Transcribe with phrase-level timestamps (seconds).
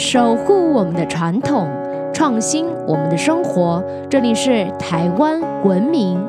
[0.00, 1.68] 守护我们的传统，
[2.14, 3.82] 创新我们的生活。
[4.08, 6.24] 这里是台湾文明。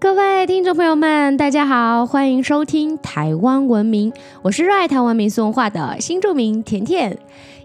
[0.00, 7.18] 各位听众朋友们，大家好，欢迎收听台湾文明，我是热爱台湾民俗文化的新住民甜甜。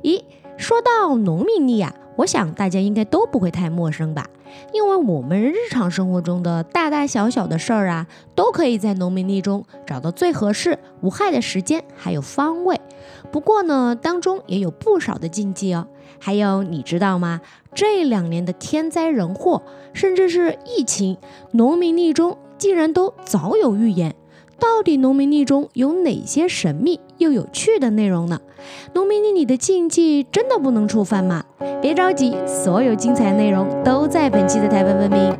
[0.04, 0.22] 咦，
[0.58, 4.28] 说到农民历啊，我想大家应该都不会太陌生吧？
[4.74, 12.82] 因为我们日常生活中的大大小小的事儿啊，都可以在农民历中找到最合适、无害的时间还有方位。
[13.32, 15.88] 不过呢，当中也有不少的禁忌哦。
[16.20, 17.42] 还有，你知道吗？
[17.76, 19.62] 这两年的天灾人祸，
[19.94, 21.18] 甚至是疫情，
[21.52, 24.16] 农民历中竟然都早有预言。
[24.60, 28.42] 到底农民历中有哪些神秘又有趣的内容呢？
[28.94, 31.44] 农民历里的禁忌真的不能触犯吗？
[31.82, 35.38] 别着急，所有精彩内容都在本期的台湾文明。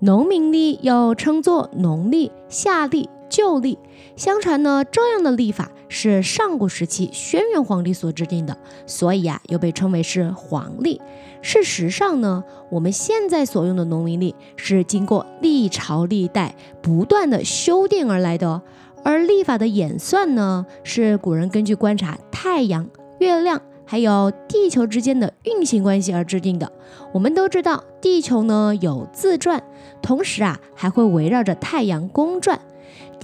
[0.00, 3.78] 农民历又称作农历、夏历、旧历。
[4.16, 11.00] 相传呢，这样的历法是上古时期轩辕皇帝所制定的，所以啊，又被称为是黄历。
[11.42, 18.62] 事实上呢，我们现在所用的农民历是经过历朝历代不断的修订而来的哦。
[19.02, 26.72] 而历法的演算呢，是古人根据观察太阳、月亮还有地球之间的运行关系而制定的。
[27.12, 29.62] 我们都知道，地球呢有自转，
[30.00, 32.58] 同时啊，还会围绕着太阳公转。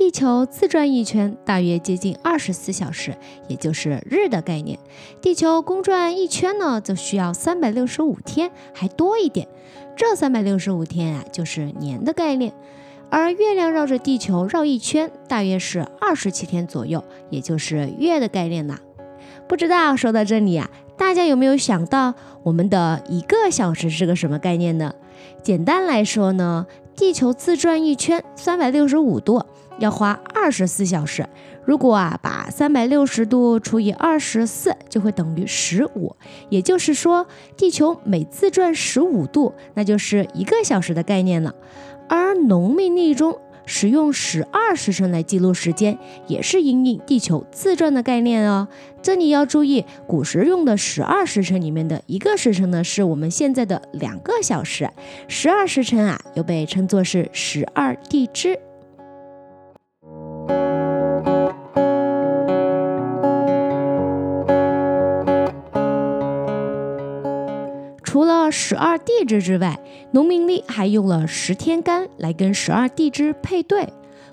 [0.01, 3.15] 地球自转一圈大约接近二十四小时，
[3.49, 4.79] 也就是日的概念。
[5.21, 9.47] 地球公转一圈呢，则需要三百六十五天，还多一点。
[9.95, 12.55] 这三百六十五天啊，就是年的概念。
[13.11, 18.81] 而月亮绕着地球绕一圈，大约是二十七天左右，也就是月的概念啦。
[19.47, 24.95] 不知道说到这里啊，大家有没有想到我们的一个小时是个什么概念呢？
[25.43, 29.45] 简单来说呢，地球自转一圈三百六十五度。
[29.81, 31.27] 要花二十四小时，
[31.65, 36.15] 如果啊把三百六十度除以二十四，就会等于十五。
[36.51, 37.27] 也就是说，
[37.57, 41.55] 地球每自转十五度，那就是一个小时的概念了。
[42.09, 48.69] 而农民历中使用十二时辰来记录时间，也是因应地球自转的概念哦。
[49.01, 54.91] 这里要注意，古时用的十二时辰里面的一个时辰呢，是我们现在的两个小时。
[55.27, 58.59] 十二时辰啊，又被称作是十二地支。
[68.51, 69.79] 十二地支之外，
[70.13, 73.89] 农民历还用了十天干来跟十二地支配对。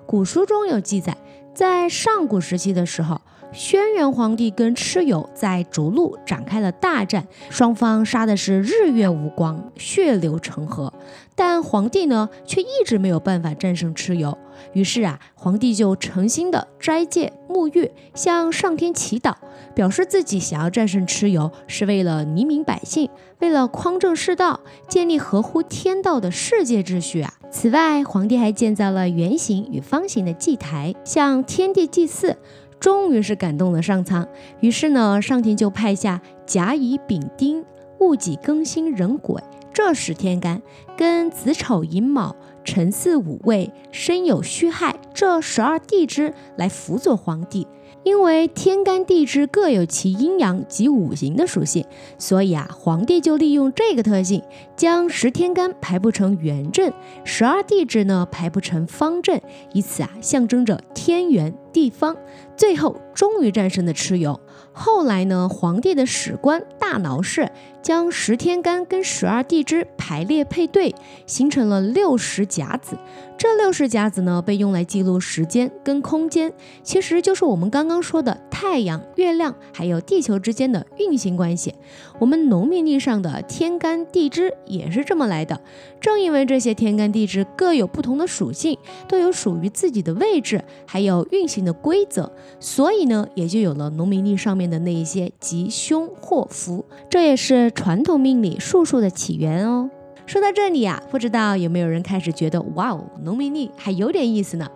[0.06, 1.16] 古书中有记载，
[1.54, 3.22] 在上古时期的时候，
[3.54, 10.94] 轩辕皇帝跟蚩尤在逐鹿展开了大战，双方杀的是日月无光，血流成河。
[11.36, 14.38] 但皇帝呢，却一直没有办法战胜蚩尤。
[14.74, 19.34] 于是啊，皇帝就诚心的斋戒沐浴，向上天祈祷，
[19.74, 23.10] 表示自己想要战胜蚩尤，是为了黎民百姓，
[23.40, 27.34] 为了匡正世道，建立合乎天道的世界秩序啊。
[27.50, 32.38] 此外，皇帝还建造了圆形与方形的祭台，向天地祭祀，
[32.80, 34.28] 终于是感动了上苍。
[34.60, 37.66] 于是呢，上天就派下甲乙丙丁
[38.00, 39.44] 戊己庚辛壬癸。
[39.74, 40.62] 这十天干
[40.98, 47.68] 跟子丑寅卯辰巳午未申酉戌亥这十二地支来辅佐皇帝。
[48.04, 51.86] 因为天干地支各有其阴阳及五行的属性，
[52.18, 54.42] 所以啊，皇帝就利用这个特性，
[54.76, 56.94] 将十天干排布成圆阵，
[57.26, 59.42] 十二地支呢排布成方阵，
[59.74, 62.16] 以此啊象征着天圆地方。
[62.56, 64.40] 最后终于战胜了蚩尤。
[64.80, 67.52] 后来呢，皇帝的史官大挠氏
[67.82, 70.94] 将十天干跟十二地支排列配对，
[71.26, 72.96] 形成了六十甲子。
[73.40, 81.76] 这六十甲子呢，被用来记录时间跟空间，其实就是我们刚刚说的太阳、月亮还有地球之间的运行关系。
[82.18, 85.62] 我们农民历上的天干地支也是这么来的。
[86.02, 88.76] 正因为这些天干地支各有不同的属性，
[89.08, 96.84] 都有属于自己的位置，还有运行的规则，所以呢，也就有了农民历上面的那一些吉凶祸福。
[97.12, 99.92] 这也是传统命理术数的起源哦。
[100.26, 104.68] 说到这里啊，不知道有没有人开始觉得，哇哦，农民历还有点意思呢。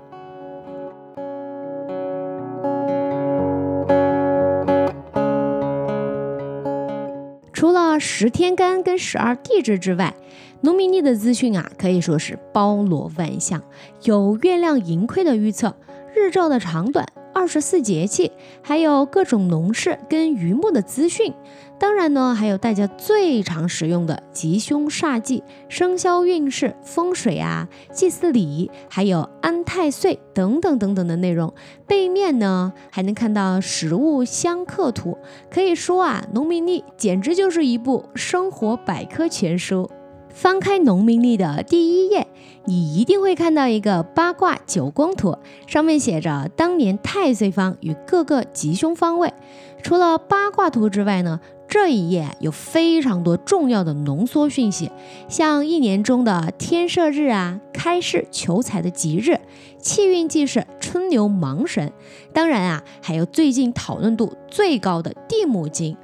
[8.02, 10.14] 十天干跟十二地支之外，
[10.62, 13.62] 农民历的资讯啊，可以说是包罗万象，
[14.04, 15.76] 有月亮盈亏的预测，
[16.14, 17.08] 日照的长短。
[17.34, 18.32] 二十四节气，
[18.62, 21.34] 还有各种农事跟榆木的资讯。
[21.82, 31.52] 当然呢，还有大家最常使用的吉凶煞忌、生肖运势、风水啊、祭祀礼仪，还有安太岁等等等等的内容。
[31.88, 35.18] 背面呢，还能看到食物相克图。
[35.50, 39.90] 可以说啊，农民历简直就是一部生活百科全书。
[40.30, 42.28] 翻开农民历的第一页，
[42.66, 45.36] 你一定会看到一个八卦九宫图，
[45.66, 49.34] 上面写着当年太岁方与各个吉凶方位。
[49.82, 51.40] 除了八卦图之外呢？
[51.72, 54.92] 这一页有非常多重要的浓缩讯息，
[55.30, 59.40] 像一年中的天赦日啊、开市求财的吉日、
[59.80, 61.94] 气运记事、春牛芒神，
[62.34, 65.96] 当然啊，还有最近讨论度最高的地母经。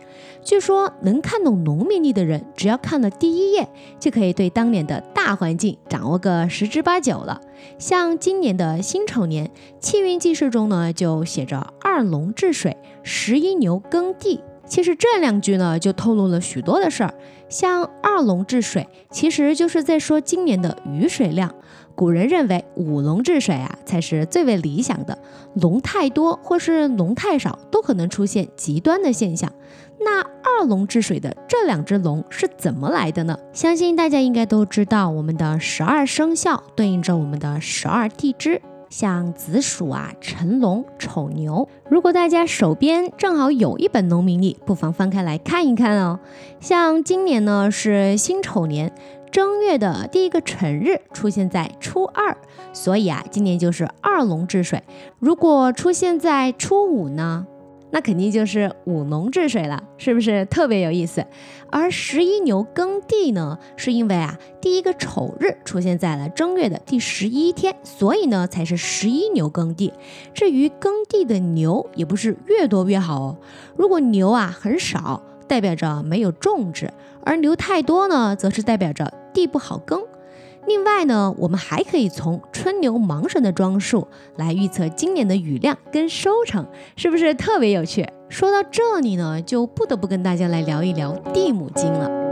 [0.42, 3.68] 据说能看懂农民历的人，只要看了第一页，
[4.00, 7.42] 就可以对当年的大环境掌握个十之八九了。
[7.78, 14.40] 像今年的辛丑年，气运记事中呢，就写着二龙治水，十一牛耕地。
[14.68, 17.14] 其实这两句呢，就透露了许多的事儿。
[17.50, 21.54] 像二龙治水，其实就是在说今年的雨水量。
[21.96, 25.18] 古人认为五龙治水啊，才是最为理想的。
[25.56, 29.52] 龙太多或是龙太少，都可能出现极端的现象。
[30.00, 33.40] 那二龙治水的这两只龙是怎么来的呢？
[33.52, 38.62] 相信大家应该都知道，我们的十二生肖对应着我们的十二地支。
[38.90, 41.68] 像子鼠啊、辰龙、丑牛。
[41.90, 46.20] 如果大家手边正好有一本农民历，不妨翻开来看一看哦。
[46.60, 48.94] 像今年呢是辛丑年，
[49.32, 52.38] 正月的第一个辰日出现在初二，
[52.74, 54.84] 所以啊，今年就是二龙治水。
[55.20, 57.46] 如果出现在初五呢？
[57.90, 61.26] 那肯定就是五农治水了，是不是特别有意思？
[61.70, 69.94] 而十一牛耕地呢，是因为啊，第一个丑日出现在了正月的第十一天，所以呢才是十一牛耕地。
[70.34, 73.38] 至于耕地的牛，也不是越多越好哦。
[73.76, 76.88] 如果牛啊很少，代表着没有种植；
[77.24, 80.04] 而牛太多呢，则是代表着地不好耕。
[80.68, 84.06] 另外呢，我们还可以从春牛芒神的装束
[84.36, 86.68] 来预测今年的雨量跟收成，
[86.98, 88.06] 是不是特别有趣？
[88.28, 92.27] 说到这里呢，就不得不跟大家来聊一聊地母经了。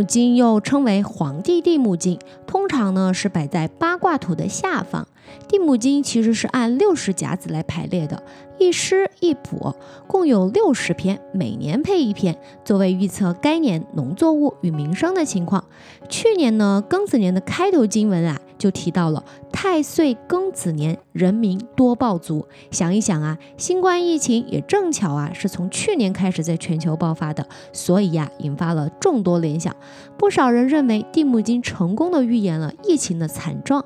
[0.00, 5.06] 母经又称为皇帝地母经，通常呢是摆在八卦图的下方。
[5.46, 8.22] 地母经其实是按六十甲子来排列的。
[8.58, 9.76] 一师一卜，
[10.06, 15.62] 共有六十篇，每年配一篇，作为预测该年农作物与民生的情况。
[16.08, 22.46] 去年呢，庚子年的开头经文啊，就提到了太岁庚子年，人民多暴卒。
[22.70, 29.74] 想一想啊，新冠疫情也正巧啊，是从去年开始在全球爆发的，所以呀，引发了众多联想。
[30.18, 33.84] 不少人认为地母经成功的预言了疫情的惨状。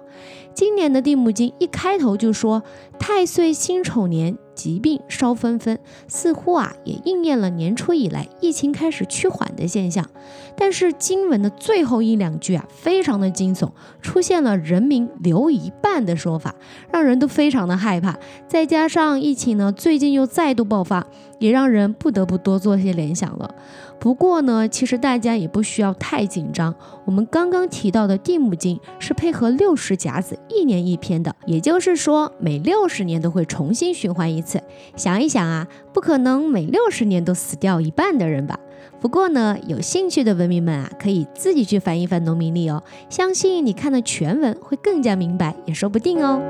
[0.53, 2.62] 今年的地母经一开头就说
[2.99, 4.37] 太岁辛丑年。
[4.55, 10.04] 疾病稍纷纷，似乎啊也应验了年初以来疫情开始趋缓的现象。
[10.57, 13.71] 但是经文的最后一两句啊，非常的惊悚，
[14.01, 16.55] 出现了人民留一半的说法，
[16.93, 18.17] 让人都非常的害怕。
[18.47, 21.07] 再加上疫情呢，最近又再度爆发，
[21.39, 23.55] 也让人不得不多做些联想了。
[23.99, 26.75] 不过呢，其实大家也不需要太紧张。
[27.07, 34.63] 我们刚刚提到的地母经是配合六十甲子一年一篇的，也就是说每六十年都会重新循环一次。
[34.97, 38.58] 想一想啊，不可能每六十年都死掉一半的人吧？
[39.00, 46.41] 不过呢，有兴趣的文明们啊，可以自己去翻一翻农民历哦，相信你看了全文会更加明白，也说不定哦。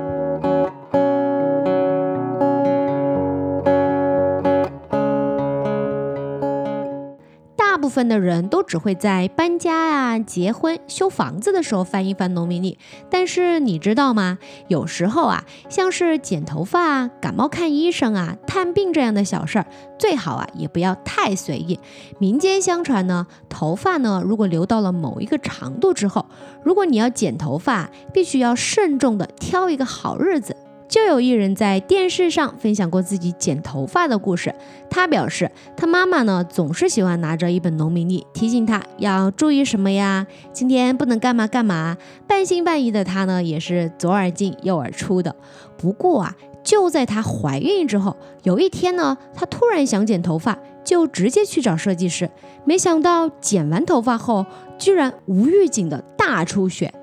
[7.85, 12.79] 部分的人都只会在搬家啊、结婚、修房子的时候翻一翻农民历，
[13.11, 14.39] 但是你知道吗？
[14.67, 19.67] 有时候啊，像是剪头发啊、感冒看医生啊、探病这样的小事儿，
[19.99, 21.79] 最好啊也不要太随意。
[22.17, 26.25] 民间相传呢，头发呢如果留到了某一个长度之后，
[26.63, 30.57] 如果你要剪头发，必须要慎重的挑一个好日子。
[30.87, 34.53] 就有一人在电视上分享过自己剪头发的故事。
[34.89, 41.97] 他表示，他妈妈呢总是喜欢拿着一本农民历提醒他要注意什么呀，今天不能干嘛干嘛。
[42.27, 45.35] 半信半疑的他呢，也是左耳进右耳出的。
[45.77, 52.29] 不过啊，就在她怀孕之后，有一天呢，她突然想剪头发，就直接去找设计师。
[52.63, 54.45] 没想到剪完头发后，
[54.77, 56.93] 居然无预警的大出血。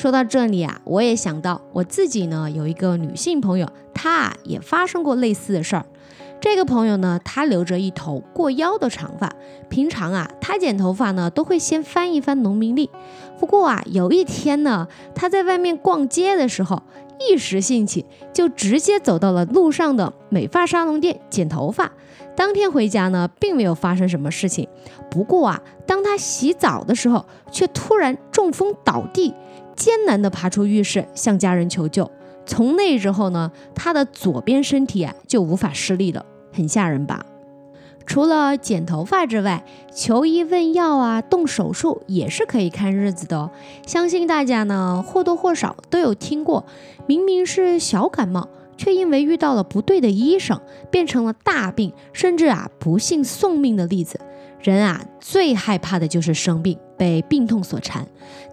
[0.00, 5.84] 说到这里啊，我也想到我自己呢，有一个女性朋友，她啊也发生过类似的事儿。
[6.40, 9.30] 这个朋友呢，他留着一头过腰的长发，
[9.68, 12.88] 平常啊，他剪头发呢都会先翻一翻农民历。
[13.38, 16.82] 不过啊，有一天呢，他在外面逛街的时候，
[17.18, 21.92] 一时兴起，就直接走到了路上的美发沙龙店剪头发。
[22.34, 24.66] 当天回家呢，并没有发生什么事情。
[25.10, 29.34] 不过啊，当他洗澡的时候，却突然中风倒地，
[29.80, 32.10] 艰难地爬出浴室，向家人求救。
[32.44, 37.24] 从那之后呢，他的左边身体啊就无法施力了，很吓人吧？
[38.04, 43.50] 除了剪头发之外，求医问药啊，动手术也是可以看日子的哦。
[43.86, 46.66] 相信大家呢或多或少都有听过，
[47.06, 50.60] 明明是小感冒，却因为遇到了不对的医生，
[50.90, 54.20] 变成了大病，甚至啊不幸送命的例子。
[54.62, 58.06] 人啊最害怕的就是生病，被病痛所缠。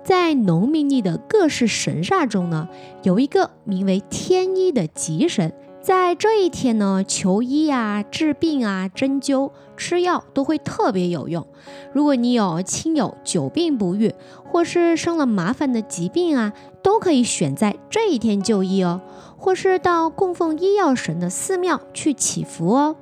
[0.04, 2.70] 在农民历的各式神煞中呢，
[3.04, 11.46] 有一个名为天医的吉神，在这一天呢，求医啊、治病啊、针灸、吃药都会特别有用。
[11.92, 14.14] 如果你有亲友久病不愈，
[14.46, 19.02] 或是生了麻烦的疾病啊，都可以选在这一天就医哦，
[19.36, 22.96] 或是到供奉医药神的寺庙去祈福哦。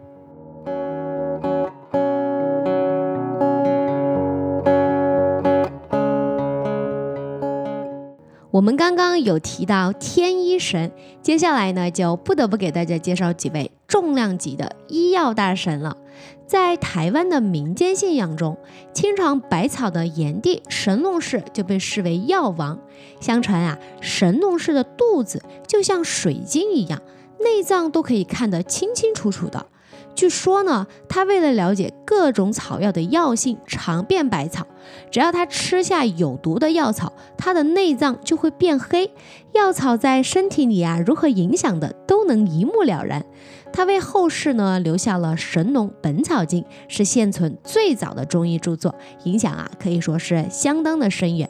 [8.55, 10.89] 我们刚刚有提到天医神，
[11.21, 15.97] 接下来呢就不得不给大家介绍几位重量级的医药大神了。
[16.47, 18.57] 在台湾的民间信仰中，
[18.93, 22.79] 清朝百草的炎帝神农氏就被视为药王。
[23.19, 27.01] 相传啊，神农氏的肚子就像水晶一样，
[27.41, 29.65] 内脏都可以看得清清楚楚的。
[30.15, 34.65] 据说呢，他为了了解各种草药的药性，尝遍百草。
[35.11, 39.11] 只要他吃下有毒的药草，他的内脏就会变黑。
[39.51, 43.25] 药草在身体里啊，如何影响的都能一目了然。
[43.73, 51.49] 他为后世呢留下了《神农本草经》，是现存最早的中医著作，影响啊可以说是相当的深远。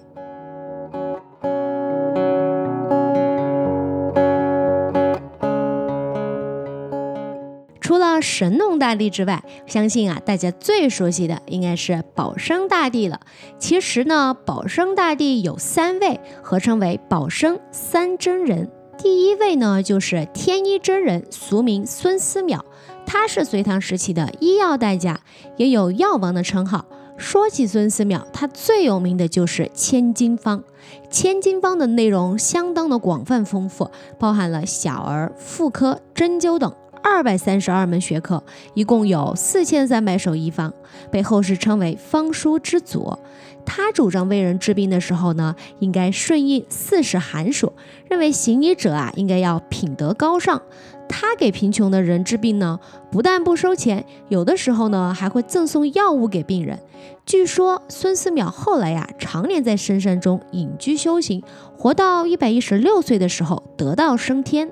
[8.15, 13.19] 了神农大帝之外，相信啊，大家最熟悉的应该是保生大帝了。
[13.59, 18.71] 其实呢，保生大帝有三位，合称为保生三真人。
[18.97, 22.61] 第一位呢，就是天一真人，俗名孙思邈，
[23.05, 25.19] 他是隋唐时期的医药大家，
[25.57, 26.85] 也有药王的称号。
[27.17, 30.63] 说起孙思邈，他最有名的就是千金方。
[31.09, 36.73] 千金方的内容相当的广泛丰富，包含了小儿、妇科、针灸等。
[37.07, 38.43] 二百三十二门学科，
[38.73, 40.73] 一共有四千三百首医方，
[41.11, 43.15] 被后世称为方书之祖。
[43.63, 47.71] 他主张为人治病的时候呢，应该顺应四时寒暑，
[48.09, 50.59] 认为行医者啊应该要品德高尚。
[51.07, 52.79] 他给贫穷的人治病呢，
[53.11, 56.79] 不但不收钱，有的时候呢还会赠送药物给病人。
[57.23, 61.43] 据说孙思邈后来呀，常年在深山中隐居修行，
[61.77, 64.71] 活到一百一十六岁的时候得道升天。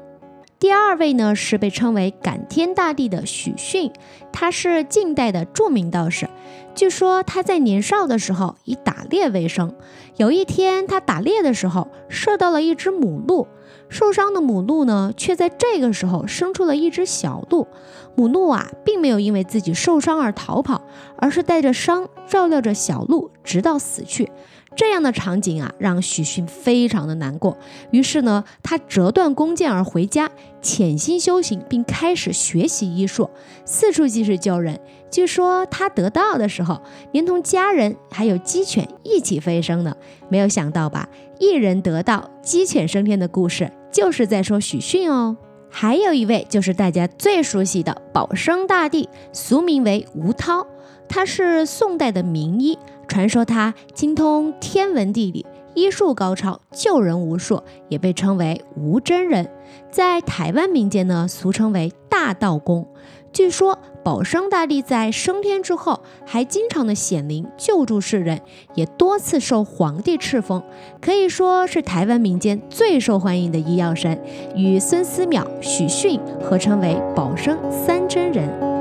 [0.64, 3.92] 第二位呢是被称为感天大帝的许逊，
[4.32, 6.30] 他是晋代的著名道士。
[6.74, 9.76] 据说他在年少的时候以打猎为生。
[10.16, 13.46] 有一天他打猎的时候射到了一只母鹿，
[13.90, 17.68] 受伤的母鹿呢却在这个时候生出了一只小鹿。
[18.16, 20.82] 母鹿啊并没有因为自己受伤而逃跑，
[21.18, 24.32] 而是带着伤照料着小鹿直到死去。
[24.76, 27.58] 这样的场景啊，让许逊非常的难过。
[27.92, 30.30] 于是呢，他折断弓箭而回家，
[30.62, 33.30] 潜心修行，并开始学习医术，
[33.66, 34.80] 四处济世救人。
[35.12, 39.96] 据说他得道的时候，连同家人还有鸡犬一起飞升呢。
[40.30, 41.08] 没有想到吧？
[41.40, 45.38] 一人得道，鸡犬升天的故事，就是在说许逊哦。
[45.70, 50.66] 还有一位就是大家最熟悉的保生大帝，俗名为吴涛，
[51.08, 52.78] 他是宋代的名医。
[53.08, 55.46] 传说他精通天文地理，
[55.76, 59.50] 医术高超，救人无数，也被称为吴真人。
[59.92, 62.88] 在台湾民间呢，俗称为大道公。
[63.32, 68.42] 据说保生大帝在升天之后，还经常的显灵救助世人，
[68.76, 70.62] 也多次受皇帝敕封，
[71.02, 74.20] 可以说是台湾民间最受欢迎的医药神，
[74.56, 78.73] 与孙思邈、许逊合称为保生三真人。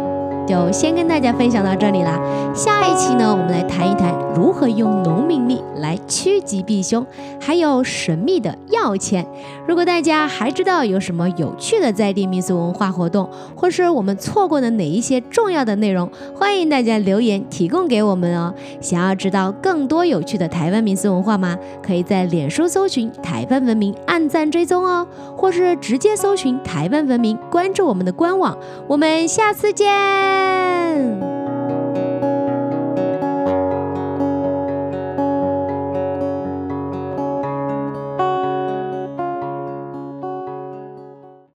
[0.53, 2.21] 就先跟大家分享到这里啦。
[2.55, 7.07] 下一期呢，我们来谈一谈如何用农民力来趋吉避凶，
[7.41, 9.27] 还有神秘的要钱。
[9.67, 18.53] 如果大家还知道有什么有趣的在地民俗文化活动，或是我们错过的哪一些重要的内容，欢迎大家留言提供给我们哦。
[18.79, 21.57] 想要知道更多有趣的台湾民俗文化吗？
[21.83, 28.55] 可以在脸书搜寻“台湾文明”，按赞追踪哦，或是直接搜寻“台湾文明”，关注我们的官网。
[28.87, 30.42] 我们下次见
[30.93, 31.32] 见。